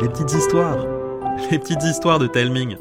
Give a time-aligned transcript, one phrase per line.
[0.00, 0.78] Les petites histoires.
[1.50, 2.76] Les petites histoires de Telming.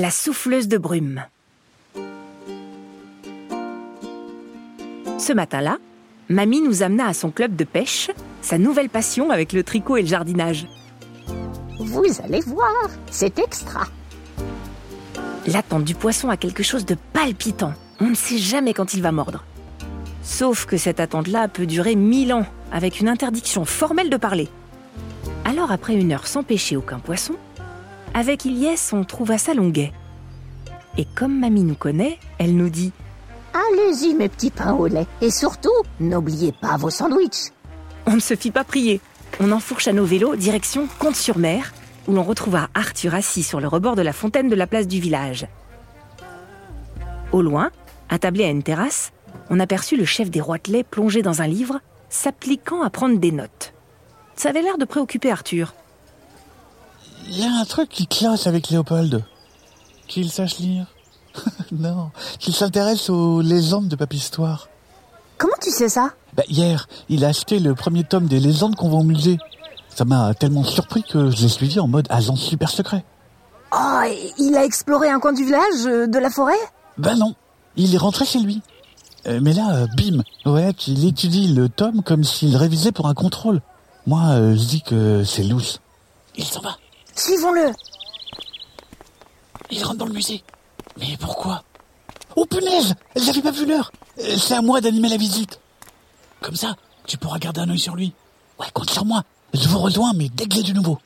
[0.00, 1.24] La souffleuse de brume.
[5.18, 5.78] Ce matin-là,
[6.28, 8.08] Mamie nous amena à son club de pêche,
[8.40, 10.68] sa nouvelle passion avec le tricot et le jardinage.
[11.80, 12.70] Vous allez voir,
[13.10, 13.86] c'est extra.
[15.48, 17.74] L'attente du poisson a quelque chose de palpitant.
[17.98, 19.42] On ne sait jamais quand il va mordre.
[20.22, 24.48] Sauf que cette attente-là peut durer mille ans, avec une interdiction formelle de parler.
[25.44, 27.34] Alors après une heure sans pêcher aucun poisson,
[28.14, 29.92] avec Ilyes, on trouva ça longuet.
[30.96, 32.92] Et comme Mamie nous connaît, elle nous dit
[33.54, 35.06] Allez-y, mes petits pains au lait.
[35.20, 37.52] Et surtout, n'oubliez pas vos sandwichs.
[38.06, 39.00] On ne se fit pas prier.
[39.40, 41.72] On enfourcha nos vélos direction Comte-sur-Mer,
[42.06, 45.00] où l'on retrouva Arthur assis sur le rebord de la fontaine de la place du
[45.00, 45.46] village.
[47.32, 47.70] Au loin,
[48.08, 49.12] attablé à une terrasse,
[49.50, 53.74] on aperçut le chef des Roitelets plongé dans un livre, s'appliquant à prendre des notes.
[54.34, 55.74] Ça avait l'air de préoccuper Arthur.
[57.28, 59.22] Il y a un truc qui classe avec Léopold.
[60.06, 60.86] Qu'il sache lire.
[61.72, 64.68] non, qu'il s'intéresse aux légendes de Papistoire.
[65.36, 66.14] Comment tu sais ça?
[66.34, 69.38] Bah, hier, il a acheté le premier tome des légendes qu'on vend au musée.
[69.94, 73.04] Ça m'a tellement surpris que je l'ai suivi en mode agent super secret.
[73.72, 74.00] Oh,
[74.38, 76.54] il a exploré un coin du village, euh, de la forêt?
[76.96, 77.34] Ben non,
[77.76, 78.62] il est rentré chez lui.
[79.26, 83.14] Euh, mais là, euh, bim, ouais, il étudie le tome comme s'il révisait pour un
[83.14, 83.60] contrôle.
[84.06, 85.76] Moi, euh, je dis que c'est louche.
[86.36, 86.76] Il s'en va.
[87.18, 87.72] Suivons-le.
[89.70, 90.42] Il rentre dans le musée.
[90.98, 91.64] Mais pourquoi?
[92.36, 95.60] Oh punaise J'avais pas vu l'heure Euh, C'est à moi d'animer la visite.
[96.40, 96.76] Comme ça,
[97.06, 98.12] tu pourras garder un œil sur lui.
[98.60, 99.24] Ouais, compte sur moi.
[99.52, 100.98] Je vous rejoins, mais dès que j'ai du nouveau.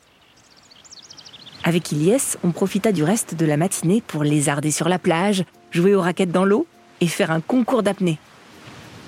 [1.63, 5.95] Avec Ilyes, on profita du reste de la matinée pour lézarder sur la plage, jouer
[5.95, 6.67] aux raquettes dans l'eau
[7.01, 8.19] et faire un concours d'apnée.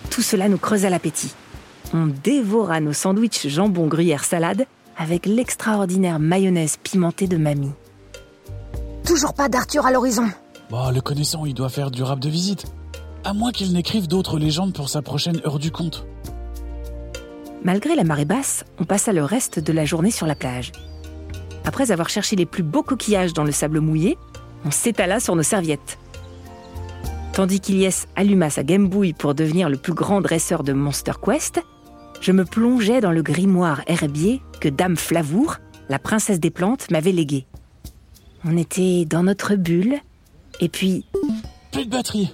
[0.10, 1.34] Tout cela nous creusa l'appétit.
[1.94, 4.66] On dévora nos sandwichs jambon gruyère salade
[4.98, 7.74] avec l'extraordinaire mayonnaise pimentée de mamie.
[9.06, 10.28] Toujours pas d'Arthur à l'horizon.
[10.70, 12.66] Bon, le connaissant, il doit faire du rap de visite.
[13.24, 16.06] À moins qu'il n'écrive d'autres légendes pour sa prochaine heure du conte.
[17.64, 20.72] Malgré la marée basse, on passa le reste de la journée sur la plage.
[21.66, 24.18] Après avoir cherché les plus beaux coquillages dans le sable mouillé,
[24.66, 25.98] on s'étala sur nos serviettes.
[27.34, 31.62] Tandis qu'Ilyes alluma sa Game pour devenir le plus grand dresseur de Monster Quest,
[32.26, 35.58] je me plongeais dans le grimoire herbier que Dame Flavour,
[35.90, 37.46] la princesse des plantes, m'avait légué.
[38.44, 40.00] On était dans notre bulle,
[40.60, 41.06] et puis
[41.72, 42.34] Plus de batterie.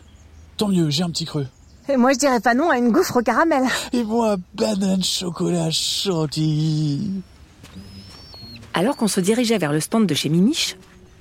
[0.56, 1.46] Tant mieux, j'ai un petit creux.
[1.90, 3.64] Et moi, je dirais pas non à une gouffre au caramel.
[3.92, 7.12] Et moi, banane chocolat chantilly.
[8.74, 10.78] Alors qu'on se dirigeait vers le stand de chez Mimiche,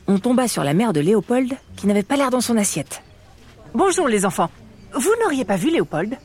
[0.06, 3.02] on tomba sur la mère de Léopold qui n'avait pas l'air dans son assiette.
[3.74, 4.50] Bonjour les enfants.
[4.94, 6.16] Vous n'auriez pas vu Léopold?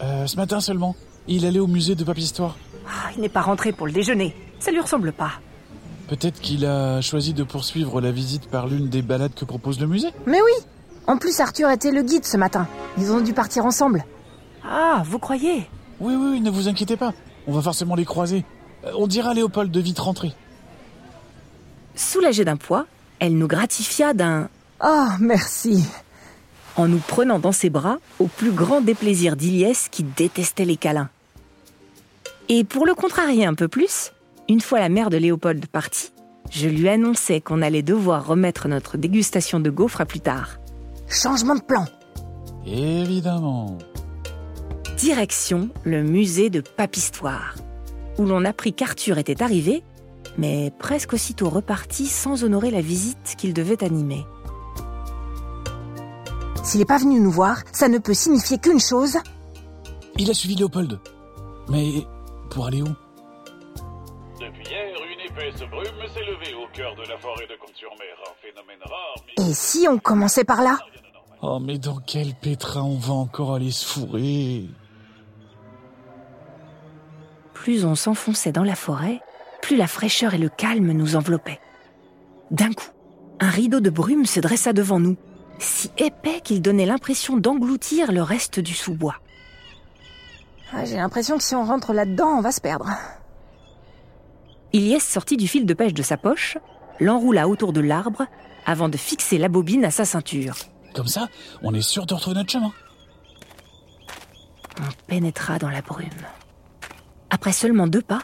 [0.00, 0.96] Euh, ce matin seulement.
[1.28, 2.56] Il allait au musée de Papistoire.
[2.86, 4.34] Ah, Il n'est pas rentré pour le déjeuner.
[4.58, 5.32] Ça lui ressemble pas.
[6.08, 9.86] Peut-être qu'il a choisi de poursuivre la visite par l'une des balades que propose le
[9.86, 10.52] musée Mais oui
[11.06, 12.66] En plus, Arthur était le guide ce matin.
[12.98, 14.04] Ils ont dû partir ensemble.
[14.64, 15.68] Ah, vous croyez?
[16.00, 17.12] Oui, oui, ne vous inquiétez pas.
[17.46, 18.44] On va forcément les croiser.
[18.84, 20.32] Euh, On dira à Léopold de vite rentrer.
[21.94, 22.86] Soulagée d'un poids,
[23.18, 24.48] elle nous gratifia d'un
[24.84, 25.84] Oh, merci.
[26.76, 31.10] En nous prenant dans ses bras au plus grand déplaisir d'Iliès qui détestait les câlins.
[32.48, 34.12] Et pour le contrarier un peu plus,
[34.48, 36.12] une fois la mère de Léopold partie,
[36.50, 40.58] je lui annonçai qu'on allait devoir remettre notre dégustation de gaufres à plus tard.
[41.08, 41.86] Changement de plan.
[42.66, 43.78] Évidemment.
[44.96, 47.56] Direction le musée de Papistoire,
[48.18, 49.82] où l'on apprit qu'Arthur était arrivé,
[50.38, 54.24] mais presque aussitôt reparti sans honorer la visite qu'il devait animer.
[56.62, 59.18] S'il n'est pas venu nous voir, ça ne peut signifier qu'une chose.
[60.16, 60.98] Il a suivi Léopold.
[61.68, 62.06] Mais
[62.50, 62.88] pour aller où?
[64.40, 68.14] Depuis hier, une épaisse brume s'est levée au cœur de la forêt de Comte-sur-Mer.
[68.26, 70.78] Un phénomène rare, mais Et si on commençait par là?
[71.42, 74.66] Oh, mais dans quel pétrin on va encore aller se fourrer?
[77.54, 79.20] Plus on s'enfonçait dans la forêt,
[79.60, 81.60] plus la fraîcheur et le calme nous enveloppaient.
[82.50, 82.90] D'un coup,
[83.40, 85.16] un rideau de brume se dressa devant nous,
[85.58, 89.16] si épais qu'il donnait l'impression d'engloutir le reste du sous-bois.
[90.72, 92.88] Ah, J'ai l'impression que si on rentre là-dedans, on va se perdre.
[94.72, 96.56] Ilyes sortit du fil de pêche de sa poche,
[96.98, 98.26] l'enroula autour de l'arbre
[98.64, 100.54] avant de fixer la bobine à sa ceinture.
[100.94, 101.28] Comme ça,
[101.62, 102.72] on est sûr de retrouver notre chemin.
[104.80, 106.08] On pénétra dans la brume.
[107.30, 108.20] Après seulement deux pas,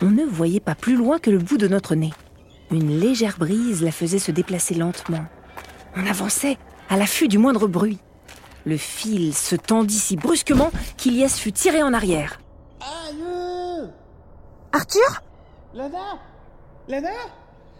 [0.00, 2.12] on ne voyait pas plus loin que le bout de notre nez.
[2.70, 5.24] Une légère brise la faisait se déplacer lentement.
[5.96, 6.58] On avançait
[6.88, 7.98] à l'affût du moindre bruit.
[8.66, 12.40] Le fil se tendit si brusquement qu'Ilias fut tiré en arrière.
[12.80, 13.90] Aïe
[14.72, 15.22] Arthur?
[15.74, 16.18] Lana?
[16.88, 17.10] Lana?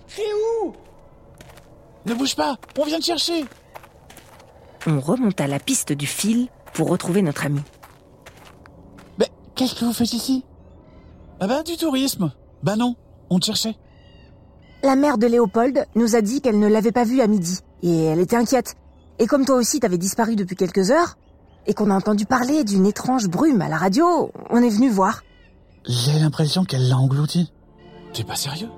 [0.07, 0.23] C'est
[0.63, 0.75] où?
[2.07, 3.45] Ne bouge pas, on vient te chercher
[4.87, 7.63] On remonta la piste du fil pour retrouver notre ami.
[9.19, 10.45] Mais qu'est-ce que vous faites ici?
[11.41, 12.33] Ah bah du tourisme
[12.63, 12.95] Bah non,
[13.31, 13.75] on te cherchait.
[14.83, 18.05] La mère de Léopold nous a dit qu'elle ne l'avait pas vu à midi, et
[18.07, 18.75] elle était inquiète.
[19.21, 21.17] Et comme toi aussi t'avais disparu depuis quelques heures,
[21.67, 25.23] et qu'on a entendu parler d'une étrange brume à la radio, on est venu voir.
[25.87, 27.53] J'ai l'impression qu'elle l'a englouti.
[28.13, 28.69] T'es pas sérieux?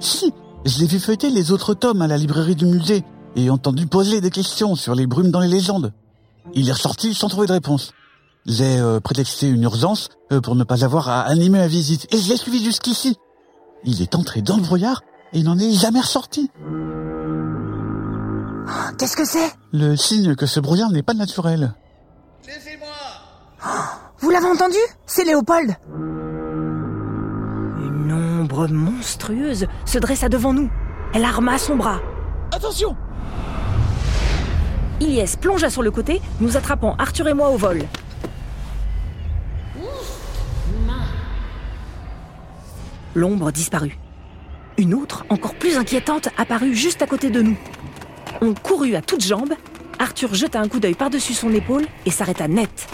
[0.00, 0.32] Si,
[0.64, 3.04] je l'ai vu feuilleter les autres tomes à la librairie du musée
[3.36, 5.92] et entendu poser des questions sur les brumes dans les légendes.
[6.54, 7.92] Il est ressorti sans trouver de réponse.
[8.46, 12.18] J'ai euh, prétexté une urgence euh, pour ne pas avoir à animer la visite et
[12.18, 13.16] je l'ai suivi jusqu'ici.
[13.84, 15.02] Il est entré dans le brouillard
[15.32, 16.50] et il n'en est jamais ressorti.
[18.98, 19.52] Qu'est-ce que c'est?
[19.72, 21.74] Le signe que ce brouillard n'est pas naturel.
[24.18, 24.78] Vous l'avez entendu?
[25.06, 25.76] C'est Léopold.
[27.78, 30.70] Une ombre monstrueuse se dressa devant nous.
[31.14, 32.00] Elle arma son bras.
[32.52, 32.96] Attention
[35.00, 37.82] Ilyes plongea sur le côté, nous attrapant Arthur et moi au vol.
[43.14, 43.98] L'ombre disparut.
[44.76, 47.56] Une autre, encore plus inquiétante, apparut juste à côté de nous.
[48.40, 49.54] On courut à toutes jambes.
[49.98, 52.88] Arthur jeta un coup d'œil par-dessus son épaule et s'arrêta net.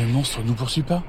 [0.00, 1.02] Le monstre nous poursuit pas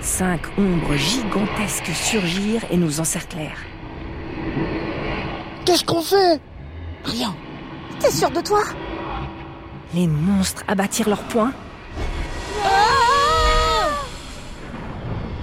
[0.00, 3.58] Cinq ombres gigantesques surgirent et nous encerclèrent.
[5.64, 6.40] Qu'est-ce qu'on fait?
[7.04, 7.34] Rien.
[8.00, 8.62] T'es sûr de toi?
[9.94, 11.52] Les monstres abattirent leurs poings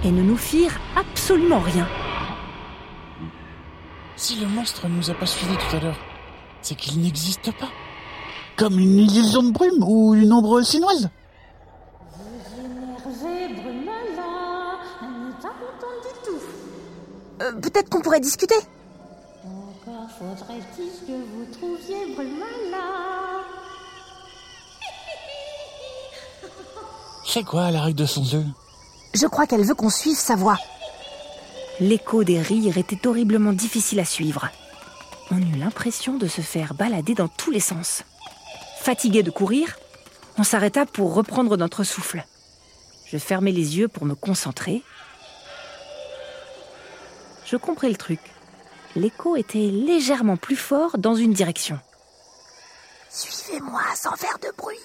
[0.03, 1.87] et ne nous firent absolument rien.
[4.15, 5.99] Si le monstre nous a pas suivis tout à l'heure,
[6.61, 7.69] c'est qu'il n'existe pas.
[8.57, 11.09] Comme une illusion de brume ou une ombre chinoise.
[17.41, 18.55] Euh, Peut-être qu'on pourrait discuter.
[19.45, 23.45] Encore faudrait-il que vous trouviez Brumala.
[27.25, 28.43] C'est quoi la règle de son jeu?
[29.13, 30.57] Je crois qu'elle veut qu'on suive sa voix.
[31.79, 34.49] L'écho des rires était horriblement difficile à suivre.
[35.31, 38.03] On eut l'impression de se faire balader dans tous les sens.
[38.79, 39.77] Fatigué de courir,
[40.37, 42.23] on s'arrêta pour reprendre notre souffle.
[43.05, 44.83] Je fermai les yeux pour me concentrer.
[47.45, 48.19] Je compris le truc.
[48.95, 51.79] L'écho était légèrement plus fort dans une direction.
[53.09, 54.77] Suivez-moi sans faire de bruit.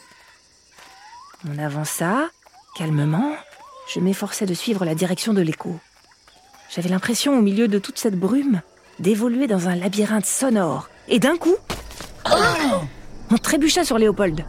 [1.47, 2.29] On avança,
[2.77, 3.35] calmement.
[3.87, 5.79] Je m'efforçais de suivre la direction de l'écho.
[6.75, 8.63] J'avais l'impression, au milieu de toute cette brume,
[8.99, 10.89] d'évoluer dans un labyrinthe sonore.
[11.09, 11.57] Et d'un coup,
[13.31, 14.45] on trébucha sur Léopold.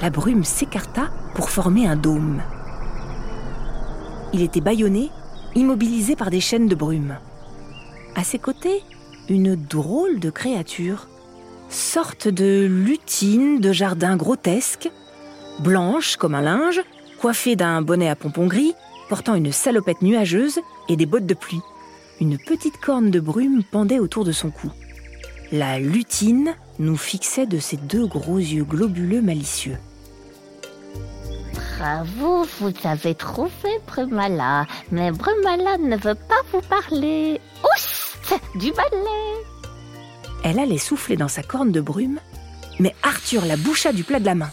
[0.00, 2.42] La brume s'écarta pour former un dôme.
[4.32, 5.10] Il était bâillonné,
[5.54, 7.18] immobilisé par des chaînes de brume.
[8.16, 8.82] À ses côtés,
[9.28, 11.08] une drôle de créature,
[11.68, 14.90] sorte de lutine de jardin grotesque,
[15.60, 16.80] blanche comme un linge,
[17.24, 18.74] coiffée d'un bonnet à pompons gris,
[19.08, 21.62] portant une salopette nuageuse et des bottes de pluie.
[22.20, 24.70] Une petite corne de brume pendait autour de son cou.
[25.50, 29.78] La lutine nous fixait de ses deux gros yeux globuleux malicieux.
[31.78, 34.66] Bravo, vous avez trouvé Brumala.
[34.92, 37.40] Mais Brumala ne veut pas vous parler.
[37.64, 39.46] Oust Du balai
[40.42, 42.20] Elle allait souffler dans sa corne de brume,
[42.78, 44.50] mais Arthur la boucha du plat de la main.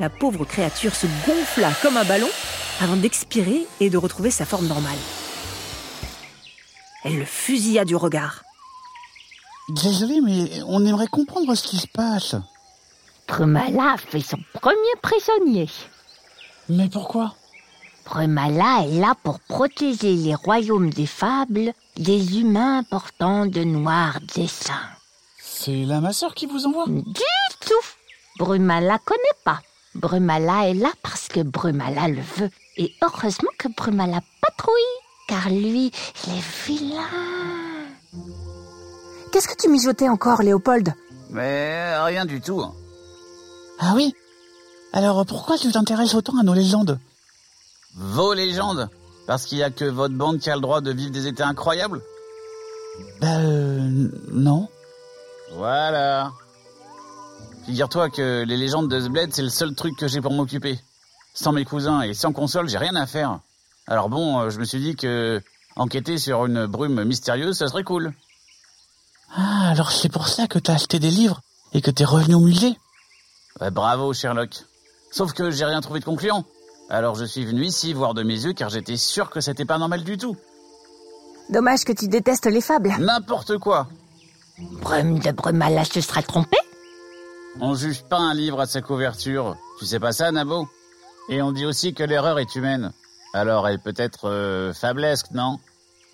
[0.00, 2.28] La pauvre créature se gonfla comme un ballon
[2.80, 4.98] avant d'expirer et de retrouver sa forme normale.
[7.04, 8.42] Elle le fusilla du regard.
[9.68, 12.34] Désolé, mais on aimerait comprendre ce qui se passe.
[13.28, 15.70] Brumala fait son premier prisonnier.
[16.68, 17.34] Mais pourquoi?
[18.04, 24.74] Brumala est là pour protéger les royaumes des fables des humains portant de noirs dessins.
[25.40, 26.86] C'est la ma sœur qui vous envoie?
[26.88, 27.22] Du
[27.60, 27.86] tout
[28.38, 29.60] Brumala connaît pas.
[29.94, 32.50] Brumala est là parce que Brumala le veut.
[32.76, 34.74] Et heureusement que Brumala patrouille,
[35.28, 35.92] car lui,
[36.26, 37.00] il est vilain.
[39.32, 40.94] Qu'est-ce que tu mijotais encore, Léopold?
[41.30, 42.64] Mais rien du tout.
[43.80, 44.14] Ah oui?
[44.92, 47.00] Alors pourquoi tu t'intéresses autant à nos légendes?
[47.96, 48.88] Vos légendes?
[49.26, 51.42] Parce qu'il y a que votre bande qui a le droit de vivre des étés
[51.42, 52.00] incroyables?
[53.20, 54.68] Bah euh, non.
[55.54, 56.32] Voilà.
[57.66, 60.78] Figure-toi que les légendes de Zbled, c'est le seul truc que j'ai pour m'occuper.
[61.32, 63.40] Sans mes cousins et sans console, j'ai rien à faire.
[63.86, 65.42] Alors bon, euh, je me suis dit que
[65.76, 68.12] enquêter sur une brume mystérieuse, ça serait cool.
[69.34, 71.40] Ah, alors c'est pour ça que t'as acheté des livres
[71.72, 72.76] et que t'es revenu au musée
[73.70, 74.50] bravo, Sherlock.
[75.10, 76.44] Sauf que j'ai rien trouvé de concluant.
[76.90, 79.78] Alors je suis venu ici voir de mes yeux car j'étais sûr que c'était pas
[79.78, 80.36] normal du tout.
[81.50, 82.94] Dommage que tu détestes les fables.
[82.98, 83.88] N'importe quoi.
[84.58, 86.56] Brume de Brumala se sera trompé
[87.60, 89.56] On juge pas un livre à sa couverture.
[89.78, 90.68] Tu sais pas ça, Nabo?
[91.28, 92.92] Et on dit aussi que l'erreur est humaine.
[93.32, 95.58] Alors elle peut être euh, fablesque, non?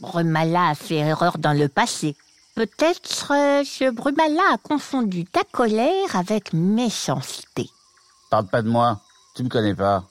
[0.00, 2.16] Brumala a fait erreur dans le passé.
[2.54, 7.68] Peut-être euh, que Brumala a confondu ta colère avec méchanceté.
[8.30, 9.00] Parle pas de moi.
[9.34, 10.04] Tu me connais pas.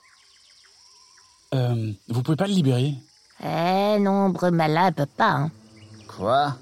[1.54, 2.96] Euh, vous pouvez pas le libérer?
[3.44, 5.32] Eh non, Brumala peut pas.
[5.32, 5.52] Hein.
[6.08, 6.56] Quoi?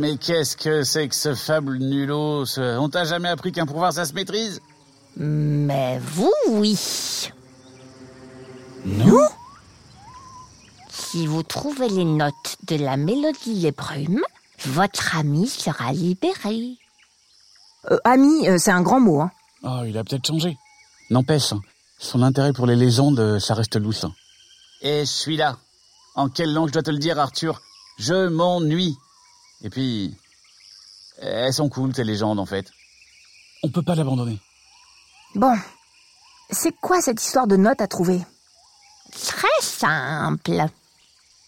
[0.00, 3.92] Mais qu'est-ce que c'est que ce fable nulot ce- On t'a jamais appris qu'un pouvoir
[3.92, 4.60] ça se maîtrise?
[5.16, 7.28] Mais vous, oui.
[8.86, 9.28] Non
[10.88, 14.22] Si vous trouvez les notes de la mélodie des brumes,
[14.64, 16.78] votre ami sera libéré.
[17.90, 19.30] Euh, ami, euh, c'est un grand mot, hein.
[19.62, 20.56] Oh, il a peut-être changé.
[21.10, 21.60] N'empêche, hein,
[21.98, 24.04] son intérêt pour les légendes, euh, ça reste lousse.
[24.04, 24.14] hein.
[24.80, 25.58] Et je suis là.
[26.14, 27.60] En quelle langue je dois te le dire, Arthur?
[27.98, 28.96] Je m'ennuie.
[29.62, 30.16] Et puis...
[31.22, 32.70] Elles sont cool, tes légendes, en fait.
[33.62, 34.38] On peut pas l'abandonner.
[35.34, 35.54] Bon.
[36.50, 38.20] C'est quoi cette histoire de notes à trouver?
[39.12, 40.64] Très simple.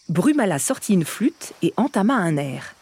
[0.09, 2.75] Brumala sortit une flûte et entama un air.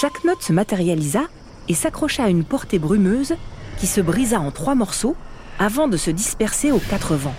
[0.00, 1.22] Chaque note se matérialisa
[1.68, 3.34] et s'accrocha à une portée brumeuse
[3.78, 5.16] qui se brisa en trois morceaux
[5.58, 7.34] avant de se disperser aux quatre vents.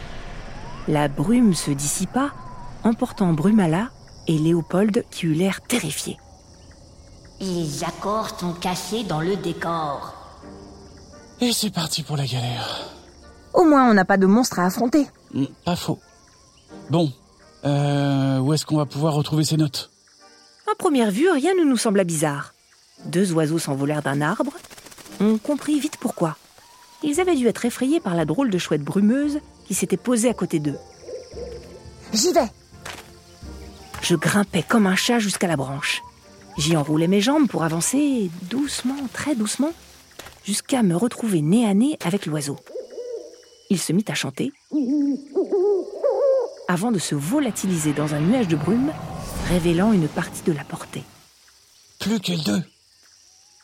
[0.88, 2.34] La brume se dissipa,
[2.86, 3.90] emportant Brumala
[4.28, 6.18] et Léopold qui eut l'air terrifié.
[7.42, 10.14] Les accords sont cachés dans le décor.
[11.42, 12.90] Et c'est parti pour la galère.
[13.54, 15.06] Au moins, on n'a pas de monstre à affronter.
[15.34, 16.00] Hmm, pas faux.
[16.90, 17.12] Bon,
[17.66, 19.92] euh, où est-ce qu'on va pouvoir retrouver ces notes?
[20.72, 22.54] À première vue, rien ne nous sembla bizarre.
[23.06, 24.54] Deux oiseaux s'envolèrent d'un arbre.
[25.20, 26.38] On comprit vite pourquoi.
[27.04, 30.34] Ils avaient dû être effrayés par la drôle de chouette brumeuse qui s'était posée à
[30.34, 30.78] côté d'eux.
[32.14, 32.50] J'y vais.
[34.08, 36.04] Je grimpais comme un chat jusqu'à la branche.
[36.60, 39.74] J'y enroulais mes jambes pour avancer doucement, très doucement,
[40.46, 42.58] jusqu'à me retrouver nez à nez avec l'oiseau.
[43.72, 44.54] Il se mit à chanter,
[46.68, 48.92] avant de se volatiliser dans un nuage de brume,
[49.50, 51.04] révélant une partie de la portée.
[52.00, 52.62] Plus que deux.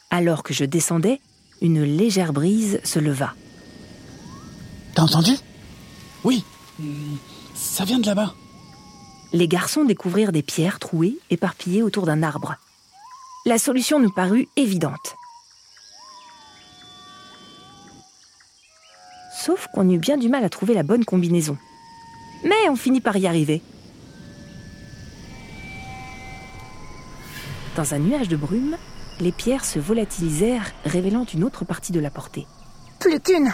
[0.09, 1.21] Alors que je descendais,
[1.61, 3.35] une légère brise se leva.
[4.95, 5.33] T'as entendu?
[6.23, 6.43] Oui.
[6.79, 7.15] Hmm,
[7.53, 8.33] Ça vient de là-bas.
[9.33, 12.55] Les garçons découvrirent des pierres trouées éparpillées autour d'un arbre.
[13.45, 15.15] La solution nous parut évidente.
[19.33, 21.57] Sauf qu'on eut bien du mal à trouver la bonne combinaison.
[22.43, 23.61] Mais on finit par y arriver.
[27.75, 28.77] Dans un nuage de brume,
[29.21, 32.45] les pierres se volatilisèrent, révélant une autre partie de la portée.
[32.99, 33.53] Plus qu'une.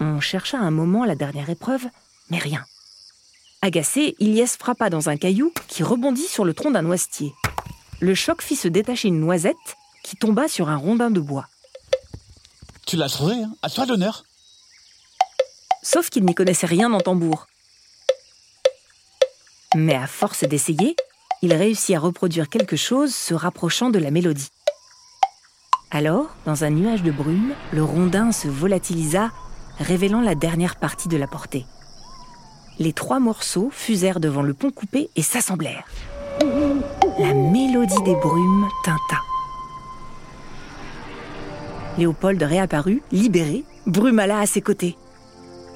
[0.00, 1.86] On chercha un moment la dernière épreuve,
[2.30, 2.64] mais rien.
[3.64, 7.32] Agacé, Ilyes frappa dans un caillou qui rebondit sur le tronc d'un noisetier.
[8.00, 9.54] Le choc fit se détacher une noisette
[10.02, 11.46] qui tomba sur un rondin de bois.
[12.88, 14.24] Tu l'as trouvé, hein À toi l'honneur.
[15.84, 17.46] Sauf qu'il n'y connaissait rien en tambour.
[19.76, 20.96] Mais à force d'essayer,
[21.40, 24.50] il réussit à reproduire quelque chose se rapprochant de la mélodie.
[25.92, 29.30] Alors, dans un nuage de brume, le rondin se volatilisa,
[29.78, 31.64] révélant la dernière partie de la portée.
[32.78, 35.84] Les trois morceaux fusèrent devant le pont coupé et s'assemblèrent.
[37.18, 39.20] La mélodie des brumes tinta.
[41.98, 44.96] Léopold réapparut, libéré, Brumala à ses côtés.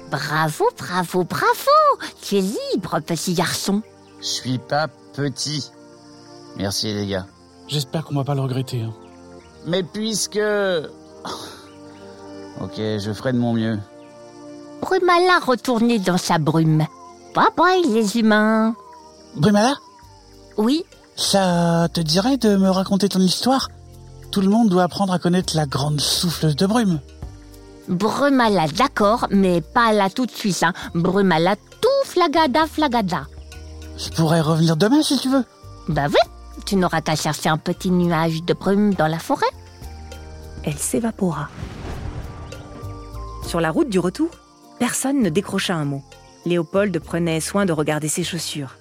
[0.09, 3.81] Bravo, bravo, bravo Tu es libre, petit garçon.
[4.19, 5.69] Je suis pas petit.
[6.57, 7.27] Merci les gars.
[7.67, 8.81] J'espère qu'on va pas le regretter.
[8.81, 8.93] hein.
[9.67, 10.39] Mais puisque...
[12.61, 13.77] Ok, je ferai de mon mieux.
[14.81, 16.85] Brumala retourné dans sa brume.
[17.35, 18.75] Bye bye, les humains.
[19.35, 19.75] Brumala,
[20.57, 20.83] Oui,
[21.15, 23.69] ça te dirait de me raconter ton histoire?
[24.31, 26.99] Tout le monde doit apprendre à connaître la grande souffleuse de brume.
[27.87, 30.63] Brumala, d'accord, mais pas là tout de suite.
[30.63, 30.73] Hein.
[30.93, 33.25] Brumala, tout flagada, flagada.
[33.97, 35.45] Je pourrais revenir demain si tu veux.
[35.87, 36.19] Bah oui,
[36.65, 39.45] tu n'auras qu'à chercher un petit nuage de brume dans la forêt.
[40.63, 41.47] Elle s'évapora.
[43.47, 44.29] Sur la route du retour,
[44.79, 46.03] personne ne décrocha un mot.
[46.45, 48.75] Léopold prenait soin de regarder ses chaussures.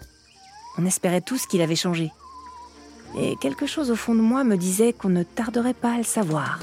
[0.79, 2.13] On espérait tous qu'il avait changé.
[3.19, 6.05] Et quelque chose au fond de moi me disait qu'on ne tarderait pas à le
[6.05, 6.61] savoir.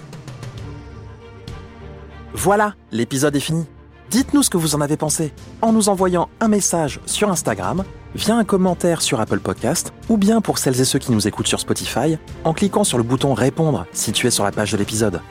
[2.33, 3.65] Voilà, l'épisode est fini.
[4.09, 8.35] Dites-nous ce que vous en avez pensé en nous envoyant un message sur Instagram, via
[8.35, 11.59] un commentaire sur Apple Podcast, ou bien pour celles et ceux qui nous écoutent sur
[11.59, 15.21] Spotify, en cliquant sur le bouton Répondre situé sur la page de l'épisode.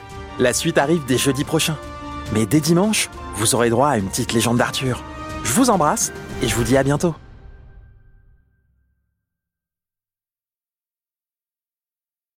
[0.41, 1.77] La suite arrive dès jeudi prochain.
[2.33, 5.03] Mais dès dimanche, vous aurez droit à une petite légende d'Arthur.
[5.45, 6.13] Je vous embrasse
[6.43, 7.15] et je vous dis à bientôt.